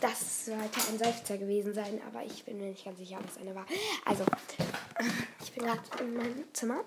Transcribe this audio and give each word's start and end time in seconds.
Das 0.00 0.46
sollte 0.46 0.80
ein 0.88 0.98
Seufzer 0.98 1.38
gewesen 1.38 1.74
sein, 1.74 2.00
aber 2.06 2.24
ich 2.24 2.44
bin 2.44 2.58
mir 2.58 2.70
nicht 2.70 2.84
ganz 2.84 2.98
sicher, 2.98 3.18
ob 3.18 3.28
es 3.28 3.38
eine 3.38 3.54
war. 3.54 3.66
Also, 4.04 4.24
ich 5.42 5.52
bin 5.52 5.64
gerade 5.64 5.80
in 6.00 6.14
meinem 6.14 6.54
Zimmer. 6.54 6.84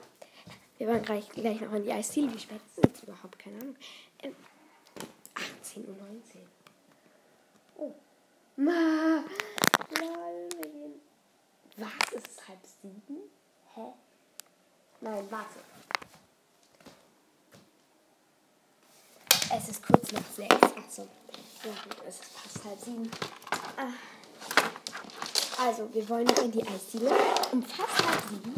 Wir 0.77 0.87
wollen 0.87 1.03
gleich, 1.03 1.27
gleich 1.29 1.59
noch 1.59 1.73
in 1.73 1.83
die 1.83 1.91
Eisdiele. 1.91 2.33
Wie 2.33 2.39
spät 2.39 2.61
ist 2.75 2.95
es 2.95 3.03
überhaupt? 3.03 3.37
Keine 3.37 3.59
Ahnung. 3.59 3.75
Ähm, 4.23 4.35
18.19 5.35 5.87
Uhr. 5.87 5.95
Oh. 7.77 7.93
Ma. 8.55 9.23
Lol. 9.99 10.49
Was? 11.77 12.13
Ist 12.15 12.27
es 12.27 12.47
halb 12.47 12.59
sieben? 12.81 13.19
Hä? 13.75 13.93
Nein, 15.01 15.27
warte. 15.29 15.59
Es 19.53 19.69
ist 19.69 19.85
kurz 19.85 20.11
nach 20.13 20.25
sechs. 20.33 20.55
Achso. 20.77 21.07
Ja 21.63 21.69
gut, 21.83 21.95
es 22.07 22.15
ist 22.15 22.25
fast 22.25 22.65
halb 22.65 22.79
sieben. 22.79 23.11
Ah. 23.77 23.93
Also, 25.63 25.93
wir 25.93 26.09
wollen 26.09 26.27
in 26.43 26.51
die 26.51 26.67
Eisdiele. 26.67 27.11
Um 27.51 27.61
fast 27.61 28.03
halb 28.03 28.21
sieben. 28.31 28.55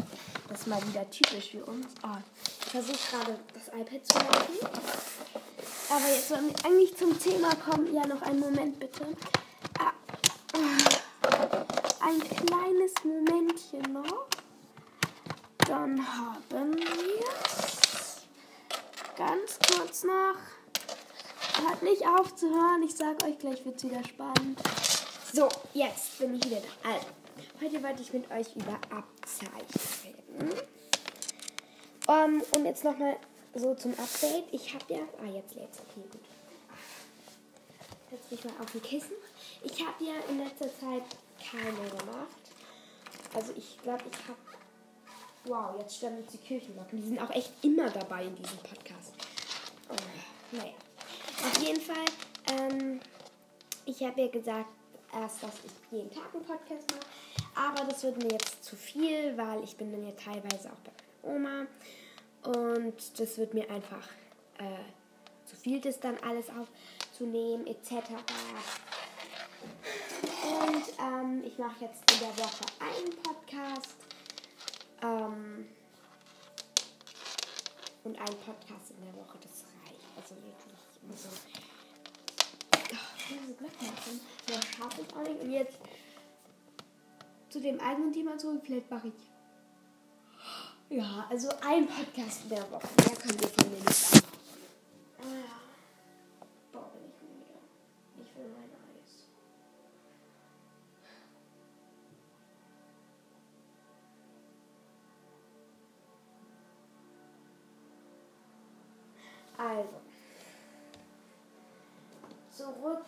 Das 0.48 0.60
ist 0.60 0.66
mal 0.66 0.82
wieder 0.88 1.10
typisch 1.10 1.50
für 1.50 1.66
uns. 1.66 1.86
Oh, 2.02 2.16
ich 2.64 2.70
versuche 2.70 2.96
gerade 3.10 3.38
das 3.52 3.68
iPad 3.68 4.06
zu 4.06 4.18
halten. 4.18 4.66
Aber 5.90 6.08
jetzt 6.08 6.28
sollen 6.28 6.48
wir 6.48 6.64
eigentlich 6.64 6.96
zum 6.96 7.18
Thema 7.18 7.54
kommen. 7.56 7.92
Ja, 7.92 8.06
noch 8.06 8.22
einen 8.22 8.40
Moment 8.40 8.80
bitte. 8.80 9.06
Ah. 9.78 9.92
Ein 12.00 12.20
kleines 12.20 12.94
Momentchen 13.04 13.92
noch. 13.92 14.28
Dann 15.58 16.00
haben 16.06 16.74
wir 16.74 17.24
ganz 19.16 19.58
kurz 19.68 20.04
noch 20.04 20.36
Hört 21.66 21.82
nicht 21.82 22.06
auf 22.06 22.34
zu 22.36 22.50
hören. 22.50 22.82
Ich 22.82 22.94
sag 22.94 23.24
euch 23.24 23.38
gleich, 23.38 23.64
wird 23.64 23.76
es 23.76 23.84
wieder 23.84 24.04
spannend. 24.04 24.60
So, 25.32 25.48
jetzt 25.72 26.18
bin 26.18 26.34
ich 26.34 26.44
wieder 26.44 26.60
da. 26.60 26.90
Also, 26.90 27.06
heute 27.58 27.82
wollte 27.82 28.02
ich 28.02 28.12
mit 28.12 28.30
euch 28.30 28.54
über 28.54 28.78
Abzeichen 28.90 29.80
reden. 30.04 30.60
Um, 32.06 32.42
und 32.54 32.66
jetzt 32.66 32.84
nochmal 32.84 33.16
so 33.54 33.74
zum 33.76 33.92
Update. 33.92 34.44
Ich 34.52 34.74
habe 34.74 34.84
ja. 34.92 35.00
Ah, 35.22 35.30
jetzt 35.32 35.54
lädt's. 35.54 35.78
Okay, 35.78 36.06
gut. 36.12 36.20
Setz 38.10 38.30
mich 38.30 38.44
mal 38.44 38.62
auf 38.62 38.74
ein 38.74 38.82
Kissen. 38.82 39.16
Ich 39.62 39.80
habe 39.80 40.04
ja 40.04 40.14
in 40.28 40.44
letzter 40.44 40.66
Zeit 40.66 41.04
keine 41.50 41.88
gemacht. 41.88 42.42
Also, 43.32 43.54
ich 43.56 43.78
glaube, 43.82 44.04
ich 44.12 44.28
habe. 44.28 44.38
Wow, 45.46 45.80
jetzt 45.80 45.96
sterben 45.96 46.18
jetzt 46.18 46.34
die 46.34 46.38
Kirchenglocken. 46.38 47.00
Die 47.00 47.08
sind 47.08 47.22
auch 47.22 47.30
echt 47.30 47.52
immer 47.62 47.88
dabei 47.88 48.24
in 48.24 48.36
diesem 48.36 48.58
Podcast. 48.58 49.14
Oh, 49.88 49.94
naja. 50.52 50.74
Auf 51.44 51.62
jeden 51.62 51.80
Fall, 51.80 52.04
ähm, 52.50 53.00
ich 53.84 54.02
habe 54.02 54.22
ja 54.22 54.28
gesagt, 54.28 54.68
erst, 55.12 55.42
dass 55.42 55.54
ich 55.64 55.72
jeden 55.90 56.10
Tag 56.10 56.34
einen 56.34 56.44
Podcast 56.44 56.90
mache. 56.90 57.06
Aber 57.54 57.84
das 57.84 58.02
wird 58.02 58.22
mir 58.22 58.30
jetzt 58.32 58.64
zu 58.64 58.76
viel, 58.76 59.36
weil 59.36 59.62
ich 59.62 59.76
bin 59.76 59.92
dann 59.92 60.02
ja 60.02 60.12
teilweise 60.12 60.70
auch 60.70 60.80
bei 60.82 60.90
meiner 61.22 61.36
Oma. 61.36 61.66
Und 62.42 63.20
das 63.20 63.38
wird 63.38 63.54
mir 63.54 63.70
einfach 63.70 64.08
äh, 64.58 65.46
zu 65.46 65.56
viel, 65.56 65.80
das 65.80 66.00
dann 66.00 66.16
alles 66.18 66.46
aufzunehmen, 66.48 67.66
etc. 67.66 67.92
Und 70.42 70.84
ähm, 70.98 71.42
ich 71.44 71.58
mache 71.58 71.84
jetzt 71.84 72.10
in 72.12 72.20
der 72.20 72.36
Woche 72.38 72.64
einen 72.80 73.10
Podcast. 73.22 73.96
Ähm, 75.02 75.66
und 78.04 78.18
einen 78.18 78.38
Podcast 78.40 78.90
in 78.90 79.04
der 79.04 79.14
Woche, 79.14 79.38
das 79.40 79.64
reicht. 79.82 80.03
Also 80.16 80.34
wirklich. 80.36 80.74
Also, 81.10 81.28
oh, 82.72 83.04
diese 83.28 83.62
machen. 83.62 84.20
Mehr 84.48 84.62
scharf 84.62 84.98
ist 84.98 85.14
auch 85.14 85.22
nicht. 85.22 85.40
Und 85.40 85.50
jetzt 85.50 85.78
zu 87.50 87.60
dem 87.60 87.80
eigenen 87.80 88.12
Thema 88.12 88.36
zurück. 88.38 88.62
Vielleicht 88.64 88.90
mache 88.90 89.08
ich. 89.08 89.14
Ja, 90.90 91.26
also 91.30 91.48
ein 91.60 91.86
Podcast 91.86 92.42
in 92.44 92.50
der 92.50 92.70
Woche. 92.70 92.88
Mehr 92.98 93.16
könnt 93.16 93.42
ihr 93.42 93.48
von 93.48 93.70
mir 93.70 93.78
nicht 93.78 93.94
sagen. 93.94 94.26
Ah, 95.18 95.22
boah, 95.22 95.63
Also 109.64 109.88
zurück. 112.50 113.06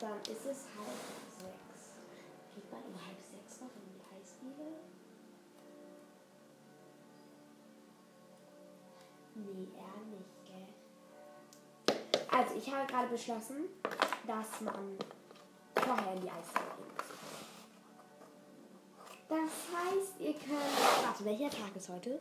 Dann 0.00 0.20
ist 0.22 0.46
es 0.46 0.66
halb 0.74 0.98
sechs. 1.38 1.82
Geht 2.54 2.72
man 2.72 2.82
um 2.82 2.94
halb 3.06 3.18
sechs 3.22 3.60
noch 3.60 3.70
in 3.76 3.86
die 3.94 4.02
Eisdiele? 4.18 4.66
Nee, 9.36 9.68
eher 9.78 10.00
nicht, 10.10 10.34
gell? 10.44 10.70
Also, 12.36 12.54
ich 12.56 12.74
habe 12.74 12.86
gerade 12.88 13.08
beschlossen, 13.08 13.68
dass 14.26 14.60
man 14.60 14.98
vorher 15.76 16.14
in 16.14 16.20
die 16.20 16.30
Eisdiele 16.30 16.72
gehen 16.76 16.92
muss. 16.96 17.10
Das 19.28 19.54
heißt, 19.78 20.20
ihr 20.20 20.34
könnt. 20.34 21.06
Warte, 21.06 21.24
welcher 21.24 21.50
Tag 21.50 21.76
ist 21.76 21.88
heute? 21.88 22.20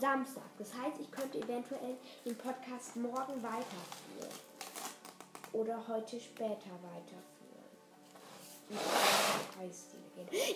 Samstag. 0.00 0.44
Das 0.58 0.72
heißt, 0.74 1.00
ich 1.00 1.10
könnte 1.10 1.38
eventuell 1.38 1.96
den 2.24 2.36
Podcast 2.36 2.96
morgen 2.96 3.42
weiterführen. 3.42 4.46
Oder 5.52 5.82
heute 5.88 6.20
später 6.20 6.70
weiterführen. 6.82 7.26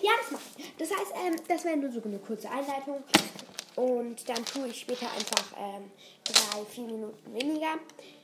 Ja, 0.01 0.11
das 0.19 0.31
mache 0.31 0.43
ich. 0.57 0.77
Das 0.77 0.91
heißt, 0.91 1.13
ähm, 1.25 1.35
das 1.47 1.63
wäre 1.63 1.77
nur 1.77 1.91
so 1.91 2.01
eine 2.03 2.19
kurze 2.19 2.49
Einleitung. 2.49 3.03
Und 3.75 4.27
dann 4.27 4.45
tue 4.45 4.67
ich 4.67 4.81
später 4.81 5.09
einfach 5.11 5.57
ähm, 5.57 5.91
drei, 6.23 6.65
vier 6.65 6.85
Minuten 6.85 7.33
weniger 7.33 7.79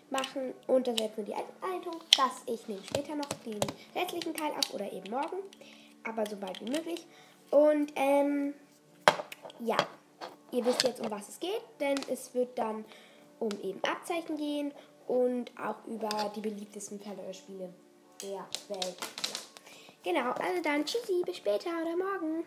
machen. 0.10 0.54
Und 0.68 0.88
das 0.88 1.00
wäre 1.00 1.12
nur 1.16 1.26
die 1.26 1.34
Einleitung, 1.34 2.02
dass 2.16 2.44
ich 2.46 2.68
nehme 2.68 2.84
später 2.84 3.16
noch 3.16 3.30
den 3.46 3.60
restlichen 3.96 4.34
Teil 4.34 4.52
auf 4.52 4.74
oder 4.74 4.92
eben 4.92 5.10
morgen. 5.10 5.38
Aber 6.04 6.26
so 6.26 6.36
bald 6.36 6.60
wie 6.62 6.70
möglich. 6.70 7.06
Und 7.50 7.92
ähm, 7.96 8.54
ja 9.60 9.78
ihr 10.52 10.66
wisst 10.66 10.84
jetzt, 10.84 11.02
um 11.02 11.12
was 11.12 11.30
es 11.30 11.40
geht, 11.40 11.62
denn 11.80 12.00
es 12.10 12.34
wird 12.34 12.58
dann 12.58 12.86
um 13.40 13.52
eben 13.62 13.84
Abzeichen 13.84 14.38
gehen 14.38 14.72
und 15.08 15.52
auch 15.60 15.86
über 15.86 16.32
die 16.36 16.42
beliebtesten 16.42 17.00
Verlorspiele 17.00 17.74
der 18.22 18.48
Welt. 18.70 18.98
Genau, 20.04 20.32
also 20.32 20.62
dann 20.64 20.86
tschüssi, 20.86 21.22
bis 21.26 21.38
später 21.38 21.70
oder 21.82 21.98
morgen. 21.98 22.46